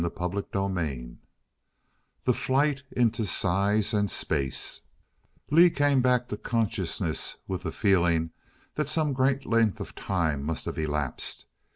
CHAPTER 0.17 0.43
II 0.59 1.17
The 2.23 2.33
Flight 2.33 2.81
Into 2.95 3.23
Size 3.23 3.93
and 3.93 4.09
Space 4.09 4.81
Lee 5.51 5.69
came 5.69 6.01
back 6.01 6.27
to 6.29 6.37
consciousness 6.37 7.37
with 7.47 7.61
the 7.61 7.71
feeling 7.71 8.31
that 8.73 8.89
some 8.89 9.13
great 9.13 9.45
length 9.45 9.79
of 9.79 9.93
time 9.93 10.41
must 10.43 10.65
have 10.65 10.79
elapsed. 10.79 11.45